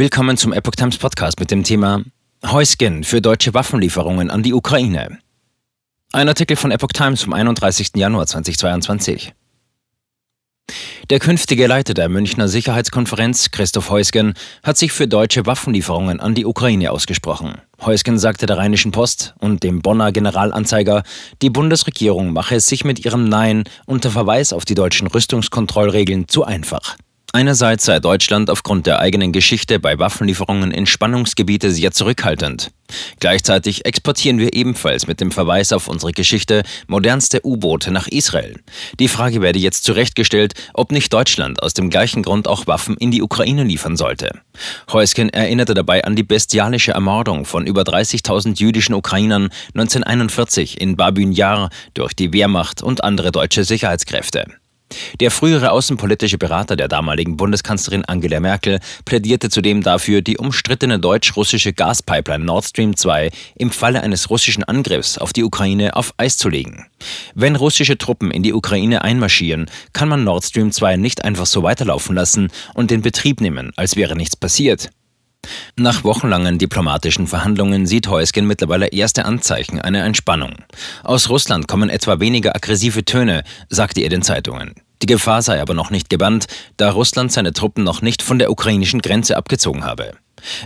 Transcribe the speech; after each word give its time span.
Willkommen 0.00 0.36
zum 0.36 0.52
Epoch 0.52 0.76
Times 0.76 0.96
Podcast 0.96 1.40
mit 1.40 1.50
dem 1.50 1.64
Thema 1.64 2.04
Heusgen 2.46 3.02
für 3.02 3.20
deutsche 3.20 3.52
Waffenlieferungen 3.52 4.30
an 4.30 4.44
die 4.44 4.54
Ukraine. 4.54 5.18
Ein 6.12 6.28
Artikel 6.28 6.56
von 6.56 6.70
Epoch 6.70 6.92
Times 6.94 7.22
vom 7.22 7.32
31. 7.32 7.96
Januar 7.96 8.28
2022. 8.28 9.34
Der 11.10 11.18
künftige 11.18 11.66
Leiter 11.66 11.94
der 11.94 12.08
Münchner 12.08 12.46
Sicherheitskonferenz, 12.46 13.50
Christoph 13.50 13.90
Heusgen, 13.90 14.34
hat 14.62 14.76
sich 14.76 14.92
für 14.92 15.08
deutsche 15.08 15.46
Waffenlieferungen 15.46 16.20
an 16.20 16.36
die 16.36 16.46
Ukraine 16.46 16.92
ausgesprochen. 16.92 17.60
Heusgen 17.84 18.20
sagte 18.20 18.46
der 18.46 18.58
Rheinischen 18.58 18.92
Post 18.92 19.34
und 19.40 19.64
dem 19.64 19.82
Bonner 19.82 20.12
Generalanzeiger, 20.12 21.02
die 21.42 21.50
Bundesregierung 21.50 22.32
mache 22.32 22.54
es 22.54 22.68
sich 22.68 22.84
mit 22.84 23.04
ihrem 23.04 23.24
Nein 23.24 23.64
unter 23.84 24.12
Verweis 24.12 24.52
auf 24.52 24.64
die 24.64 24.76
deutschen 24.76 25.08
Rüstungskontrollregeln 25.08 26.28
zu 26.28 26.44
einfach. 26.44 26.96
Einerseits 27.34 27.84
sei 27.84 28.00
Deutschland 28.00 28.48
aufgrund 28.48 28.86
der 28.86 29.00
eigenen 29.00 29.32
Geschichte 29.32 29.78
bei 29.78 29.98
Waffenlieferungen 29.98 30.70
in 30.70 30.86
Spannungsgebiete 30.86 31.70
sehr 31.70 31.92
zurückhaltend. 31.92 32.70
Gleichzeitig 33.20 33.84
exportieren 33.84 34.38
wir 34.38 34.54
ebenfalls 34.54 35.06
mit 35.06 35.20
dem 35.20 35.30
Verweis 35.30 35.72
auf 35.72 35.88
unsere 35.88 36.12
Geschichte 36.12 36.62
modernste 36.86 37.44
U-Boote 37.44 37.90
nach 37.90 38.08
Israel. 38.08 38.58
Die 38.98 39.08
Frage 39.08 39.42
werde 39.42 39.58
jetzt 39.58 39.84
zurechtgestellt, 39.84 40.54
ob 40.72 40.90
nicht 40.90 41.12
Deutschland 41.12 41.62
aus 41.62 41.74
dem 41.74 41.90
gleichen 41.90 42.22
Grund 42.22 42.48
auch 42.48 42.66
Waffen 42.66 42.96
in 42.96 43.10
die 43.10 43.20
Ukraine 43.20 43.62
liefern 43.62 43.98
sollte. 43.98 44.40
Heusken 44.90 45.28
erinnerte 45.28 45.74
dabei 45.74 46.04
an 46.04 46.16
die 46.16 46.22
bestialische 46.22 46.92
Ermordung 46.92 47.44
von 47.44 47.66
über 47.66 47.82
30.000 47.82 48.58
jüdischen 48.58 48.94
Ukrainern 48.94 49.50
1941 49.74 50.80
in 50.80 50.96
Babyn 50.96 51.32
Yar 51.32 51.68
durch 51.92 52.14
die 52.14 52.32
Wehrmacht 52.32 52.82
und 52.82 53.04
andere 53.04 53.32
deutsche 53.32 53.64
Sicherheitskräfte. 53.64 54.46
Der 55.20 55.30
frühere 55.30 55.72
außenpolitische 55.72 56.38
Berater 56.38 56.76
der 56.76 56.88
damaligen 56.88 57.36
Bundeskanzlerin 57.36 58.04
Angela 58.04 58.40
Merkel 58.40 58.80
plädierte 59.04 59.50
zudem 59.50 59.82
dafür, 59.82 60.22
die 60.22 60.38
umstrittene 60.38 60.98
deutsch-russische 60.98 61.72
Gaspipeline 61.72 62.44
Nord 62.44 62.64
Stream 62.64 62.96
2 62.96 63.30
im 63.56 63.70
Falle 63.70 64.02
eines 64.02 64.30
russischen 64.30 64.64
Angriffs 64.64 65.18
auf 65.18 65.32
die 65.32 65.44
Ukraine 65.44 65.96
auf 65.96 66.14
Eis 66.16 66.36
zu 66.36 66.48
legen. 66.48 66.86
Wenn 67.34 67.56
russische 67.56 67.98
Truppen 67.98 68.30
in 68.30 68.42
die 68.42 68.54
Ukraine 68.54 69.02
einmarschieren, 69.02 69.70
kann 69.92 70.08
man 70.08 70.24
Nord 70.24 70.44
Stream 70.44 70.72
2 70.72 70.96
nicht 70.96 71.24
einfach 71.24 71.46
so 71.46 71.62
weiterlaufen 71.62 72.14
lassen 72.14 72.50
und 72.74 72.90
den 72.90 73.02
Betrieb 73.02 73.40
nehmen, 73.40 73.72
als 73.76 73.96
wäre 73.96 74.16
nichts 74.16 74.36
passiert. 74.36 74.90
Nach 75.76 76.04
wochenlangen 76.04 76.58
diplomatischen 76.58 77.26
Verhandlungen 77.26 77.86
sieht 77.86 78.08
Heusgen 78.08 78.46
mittlerweile 78.46 78.88
erste 78.88 79.24
Anzeichen 79.24 79.80
einer 79.80 80.04
Entspannung. 80.04 80.56
Aus 81.04 81.28
Russland 81.28 81.68
kommen 81.68 81.90
etwa 81.90 82.20
weniger 82.20 82.54
aggressive 82.54 83.04
Töne, 83.04 83.44
sagte 83.68 84.00
er 84.00 84.08
den 84.08 84.22
Zeitungen. 84.22 84.74
Die 85.02 85.06
Gefahr 85.06 85.42
sei 85.42 85.60
aber 85.60 85.74
noch 85.74 85.90
nicht 85.90 86.10
gebannt, 86.10 86.46
da 86.76 86.90
Russland 86.90 87.32
seine 87.32 87.52
Truppen 87.52 87.84
noch 87.84 88.02
nicht 88.02 88.22
von 88.22 88.38
der 88.38 88.50
ukrainischen 88.50 89.00
Grenze 89.00 89.36
abgezogen 89.36 89.84
habe. 89.84 90.16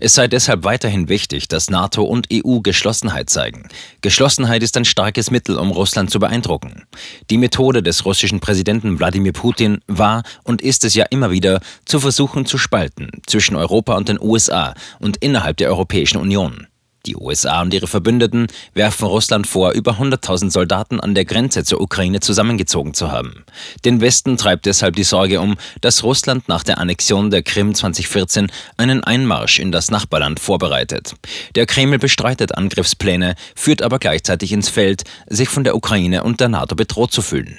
Es 0.00 0.14
sei 0.14 0.28
deshalb 0.28 0.64
weiterhin 0.64 1.08
wichtig, 1.08 1.48
dass 1.48 1.70
NATO 1.70 2.04
und 2.04 2.28
EU 2.32 2.60
Geschlossenheit 2.60 3.30
zeigen. 3.30 3.68
Geschlossenheit 4.00 4.62
ist 4.62 4.76
ein 4.76 4.84
starkes 4.84 5.30
Mittel, 5.30 5.58
um 5.58 5.70
Russland 5.70 6.10
zu 6.10 6.18
beeindrucken. 6.18 6.84
Die 7.30 7.38
Methode 7.38 7.82
des 7.82 8.04
russischen 8.04 8.40
Präsidenten 8.40 8.98
Wladimir 8.98 9.32
Putin 9.32 9.80
war 9.86 10.22
und 10.44 10.62
ist 10.62 10.84
es 10.84 10.94
ja 10.94 11.04
immer 11.10 11.30
wieder, 11.30 11.60
zu 11.84 12.00
versuchen 12.00 12.46
zu 12.46 12.58
spalten 12.58 13.10
zwischen 13.26 13.56
Europa 13.56 13.96
und 13.96 14.08
den 14.08 14.20
USA 14.20 14.74
und 14.98 15.16
innerhalb 15.18 15.56
der 15.56 15.68
Europäischen 15.68 16.18
Union. 16.18 16.66
Die 17.06 17.16
USA 17.16 17.62
und 17.62 17.72
ihre 17.72 17.86
Verbündeten 17.86 18.46
werfen 18.74 19.06
Russland 19.06 19.46
vor, 19.46 19.72
über 19.72 19.92
100.000 19.92 20.50
Soldaten 20.50 21.00
an 21.00 21.14
der 21.14 21.24
Grenze 21.24 21.64
zur 21.64 21.80
Ukraine 21.80 22.20
zusammengezogen 22.20 22.92
zu 22.92 23.10
haben. 23.10 23.44
Den 23.84 24.00
Westen 24.00 24.36
treibt 24.36 24.66
deshalb 24.66 24.96
die 24.96 25.04
Sorge 25.04 25.40
um, 25.40 25.56
dass 25.80 26.02
Russland 26.02 26.48
nach 26.48 26.62
der 26.62 26.78
Annexion 26.78 27.30
der 27.30 27.42
Krim 27.42 27.74
2014 27.74 28.52
einen 28.76 29.02
Einmarsch 29.02 29.58
in 29.58 29.72
das 29.72 29.90
Nachbarland 29.90 30.40
vorbereitet. 30.40 31.14
Der 31.54 31.66
Kreml 31.66 31.98
bestreitet 31.98 32.56
Angriffspläne, 32.56 33.34
führt 33.54 33.82
aber 33.82 33.98
gleichzeitig 33.98 34.52
ins 34.52 34.68
Feld, 34.68 35.04
sich 35.26 35.48
von 35.48 35.64
der 35.64 35.76
Ukraine 35.76 36.22
und 36.22 36.40
der 36.40 36.48
NATO 36.48 36.74
bedroht 36.74 37.12
zu 37.12 37.22
fühlen. 37.22 37.58